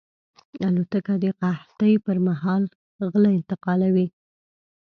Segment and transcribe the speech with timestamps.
[0.67, 2.63] الوتکه د قحطۍ پر مهال
[3.11, 4.07] غله انتقالوي.